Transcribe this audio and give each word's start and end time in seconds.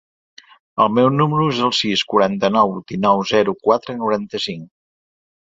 El 0.85 0.87
meu 0.99 1.09
número 1.17 1.45
es 1.53 1.59
el 1.67 1.75
sis, 1.81 2.03
quaranta-nou, 2.13 2.73
dinou, 2.93 3.23
zero, 3.35 3.55
quatre, 3.69 3.99
noranta-cinc. 4.03 4.69